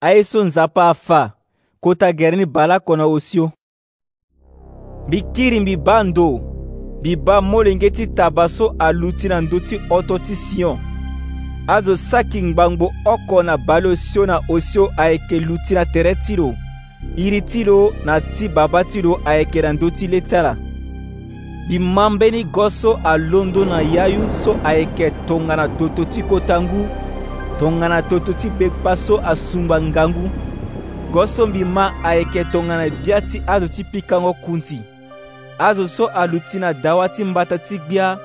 [0.00, 1.32] aye so nzapa afa
[1.80, 3.50] kota gere ni balako na osio
[5.08, 6.40] mbi kiri mbi ba ndo
[7.00, 10.78] mbi ba molenge ti taba so alu ti na ndö ti oto ti sion
[11.68, 16.36] azo saki ngbangbô oko na bale sio na osio ayeke lu ti na tere ti
[16.36, 16.54] lo
[17.16, 20.56] iri ti lo na ti baba ti lo ayeke na ndö ti le ti ala
[22.10, 26.86] mbi so alondo na ya so ayeke tongana toto ti kota ngu
[27.58, 30.30] tongana toto ti gbekpa so asungba ngangu
[31.12, 34.80] goso mbi ma ayeke tongana bia ti azo ti pikango kunti
[35.58, 38.18] azo so alu ti na dawa ti mbata ti gbia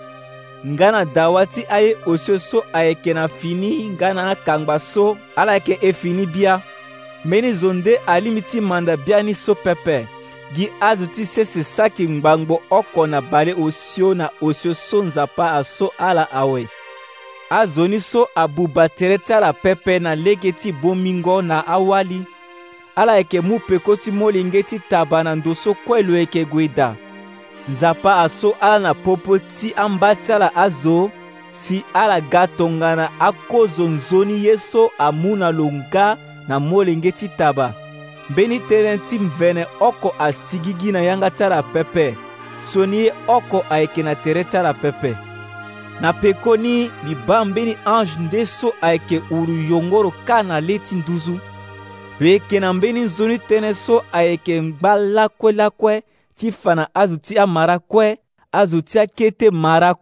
[0.68, 5.54] nga na dawa ti aye osio so ayeke na fini nga na akangba so ala
[5.54, 6.62] yeke e fini bia
[7.26, 10.08] mbeni zo nde alimi ti manda bia ni so pepe
[10.56, 15.92] gi azo ti sese saki ngbangbo oko na bale osio na osio so nzapa aso
[15.98, 16.68] ala awe
[17.52, 22.24] azoni so abuba tere ti ala pepe na lege ti bongo na awali
[22.96, 26.68] ala yeke mu peko ti molenge ti taba na ndo so kue lo yeke gue
[26.68, 26.96] da
[27.70, 31.12] nzapa aso ala na popo ti amba ti ala azo
[31.52, 37.28] si ala ga tongana akozo nzoni ye so amû na lo nga na molenge ti
[37.28, 37.74] taba
[38.30, 42.16] mbeni tere ti mvene oko asigi gi na yanga ti ala pepe
[42.62, 45.12] so ni ye oko ayeke na tere ti ala pepe
[46.02, 46.92] na pekoni
[47.46, 51.40] mbeni ange nde so ayeke uru yongoro kâ na lê ti nduzu
[52.20, 56.02] weke na mbeni nzoni tënë so ayeke ngba lakue-lakue
[56.36, 58.18] ti fa na azo ti amara kue
[58.52, 59.94] azo ti akete mara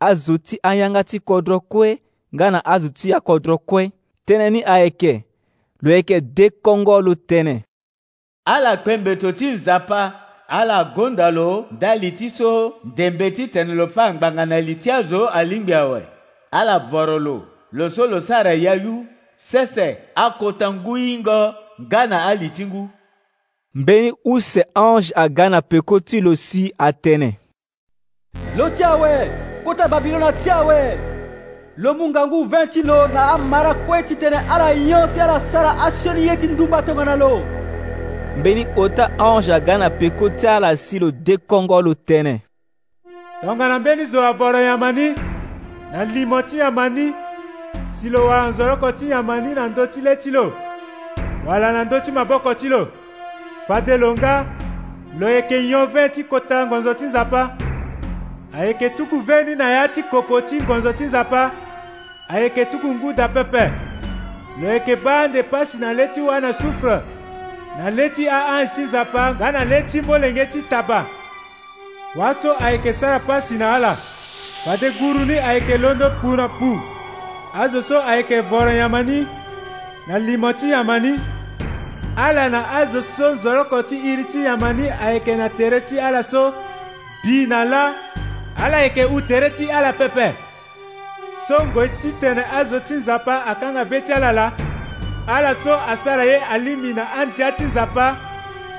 [0.00, 1.98] azo ti ayanga ti kodro kue
[2.34, 3.90] nga na azo ti akodro kue
[4.28, 5.24] tënë ni ayeke
[5.82, 7.64] lo yeke de kongo lo tene
[8.44, 14.14] ala mbeto ti nzapa ala gonda lo nda li ti so ndembe ti lo fâ
[14.14, 16.02] ngbanga na li ti azo alingbi awe
[16.50, 18.76] ala voro lo lo so lo sara ya
[19.36, 22.88] sese akota ngu hingo nga na ali ti ngu
[23.74, 27.36] mbeni use ange aga na peko ti lo si atene
[28.56, 29.30] lo ti awe
[29.64, 30.98] kota babilona ti awe
[31.76, 35.74] lo mu ngangu 20 ti lo na amara kue ti tene ala nyonso ala sara
[35.84, 37.55] asioni ye ti ndumba tongana lo
[38.36, 42.34] mbeni ota ange aga na peko ti ala si lo dekongolo tënë
[43.40, 45.08] tongana mbeni zo avoro yama ni
[45.92, 47.12] na limo ti yama ni
[47.96, 50.52] si lo wala nzoloko ti yama ni na ndö ti le ti lo
[51.46, 52.88] wala na ndö ti maboko ti lo
[53.68, 54.44] fade lo nga
[55.18, 57.56] lo yeke nyon ti kota ngonzo ti nzapa
[58.58, 61.50] ayeke tuku veni na ya ti koko ti ngonzo ti nzapa
[62.28, 63.70] ayeke tuku nguda pepe
[64.62, 67.15] lo yeke ba ande pasi na le ti wâ na soufre
[67.78, 71.00] na leti ahãn ti nzapa nga na le ti molenge ti taba
[72.18, 73.92] waso ayeke sara pasi na ala
[74.66, 76.70] wade guru ni ayeke londo pu na pu
[77.62, 79.18] azo so ayeke voro nyama ni
[80.08, 81.12] na limo ti nyama ni
[82.26, 86.22] ala na azo so nzoroko ti iri ti nyama ni ayeke na tere ti ala
[86.32, 86.42] so
[87.22, 87.84] bi na la
[88.64, 90.28] ala yeke utere ti ala pepe
[91.48, 94.46] so ngoi ti tene azo ti nzapa akanga be ti ala la
[95.26, 98.16] ala so asara ye alimi na antia ti nzapa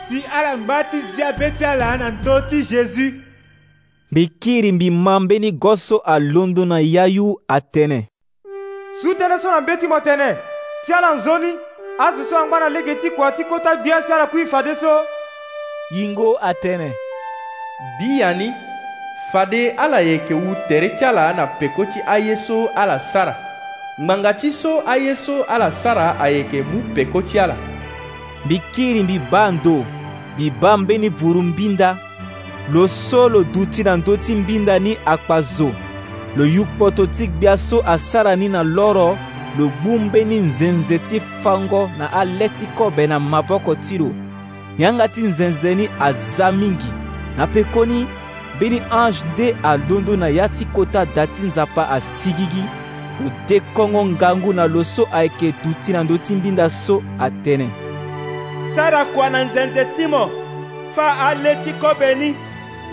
[0.09, 3.13] si ala ngba ti zia be ti ala na ndö ti jésus
[4.11, 8.01] mbi kiri mbi ma mbeni goso alondo na ya yu atënë
[9.01, 10.29] su tënë so na mbö ti mo tene
[10.85, 11.51] ti ala nzoni
[12.05, 14.93] azo so angba na lege ti kua ti kota gbia si ala kui fade so
[15.95, 16.89] yingo atënë
[17.99, 18.49] bia ni
[19.31, 23.46] fade ala yeke wu tere ti ala na peko ti aye so ala sara
[23.99, 27.55] ngbanga ti so aye so ala sara ayeke mû peko ti ala
[28.45, 29.85] mbi kiri mbi ba ndo
[30.35, 31.97] mbi ba mbeni vuru mbinda
[32.73, 35.71] lo so lo du ti na ndö ti mbinda ni akpa zo
[36.35, 39.17] lo yukpo to ti gbia so asara ni na loro
[39.57, 44.11] lo gbu mbeni nzenze ti fango na ale ti kobe na maboko ti lo
[44.77, 46.91] yanga ti nzenze ni azia mingi
[47.37, 48.05] na pekoni
[48.55, 52.63] mbeni ange nde alondo na ya ti kota da ti nzapa asigigi
[53.21, 57.67] lo te kongo ngangu na lo so ayeke duti na ndö ti mbinda so atënë
[58.75, 60.29] sara kua na nzenze ti mo
[60.95, 62.35] fâ ale ti kobe ni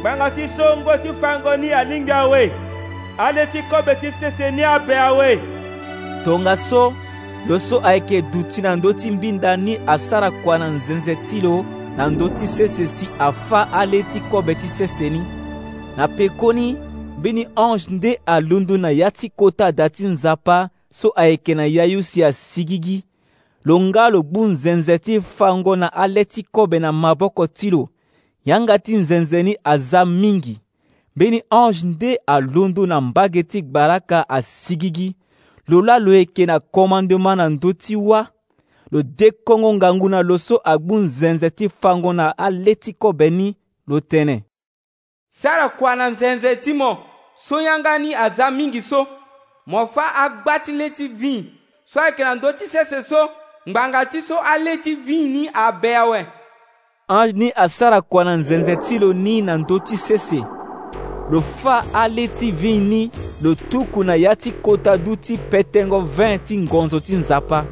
[0.01, 2.51] gbanga ti songo ti fango ni alingbi awe
[3.19, 5.39] ale ti kobe ti sese ni abe awe
[6.25, 6.93] tongaso
[7.49, 11.65] lo so ayeke duti na ndö ti mbinda ni asara kua na nzenze ti lo
[11.97, 15.23] na ndö ti sese si afâ ale ti kobe ti sese ni
[15.97, 16.77] na pekoni
[17.25, 21.85] mbeni ange nde alundu na ya ti kota da ti nzapa so ayeke na ya
[21.85, 23.05] yusi ya sigigi
[23.65, 27.89] lo nga lo gbu nzenze ti fango na ale ti kobe na maboko ti lo
[28.45, 30.61] yanga ti nzenze ni azia mingi
[31.17, 35.17] mbeni ange nde alundu na mbage ti gbalaka asigigi
[35.69, 38.27] lo la lo yeke na commandema na ndö ti wâ
[38.93, 43.31] lo de kongo ngangu na lo so agbu nzenze ti fango na ale ti kobe
[43.31, 43.57] ni
[43.89, 44.39] lo tënë
[45.29, 46.99] sara kua na nzenze ti mo
[47.35, 49.07] soyangani aza mingi so
[49.67, 51.45] mo fa agba ti le ti vĩĩ
[51.85, 53.29] so ayeke na ndö ti sese so
[53.69, 56.27] ngbanga ti so ale ti vĩĩ ni abe awe
[57.09, 60.45] ange ni asara kua na nzenze ti lo ni na ndö ti sese
[61.31, 63.11] lo fâ ale ti vĩĩ ni
[63.43, 67.65] lo tuku na ya ti kota duâ ti petengo 20 ti ngonzo ti nzapa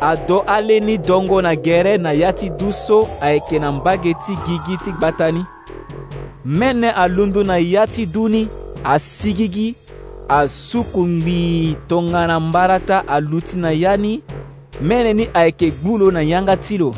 [0.00, 4.38] ado ale ni dongo na gere na ya ti duâ so ayeke na mbage ti
[4.48, 5.44] gigi ti gbata ni
[6.44, 8.48] mene alundu na ya ti duâ ni
[8.84, 9.74] a sigigi
[10.28, 14.20] a sukungbi tongana mbarata aluti na ya ni
[14.82, 16.94] mene ni ayeke gbu lo na yanga ti lo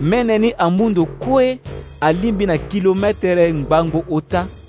[0.00, 1.58] mene ni amûndo kue
[2.00, 4.65] alingbi na kilometere ngbango ota